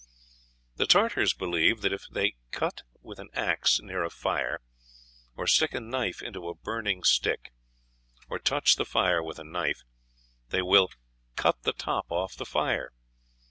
[0.77, 4.59] The Tartars believe that if they cut with an axe near a fire,
[5.35, 7.53] or stick a knife into a burning stick,
[8.27, 9.83] or touch the fire with a knife,
[10.49, 10.89] they will
[11.35, 12.93] "cut the top off the fire."